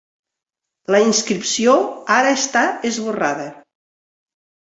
La 0.95 1.01
inscripció 1.09 1.75
ara 2.17 2.31
està 2.37 2.63
esborrada. 2.91 3.45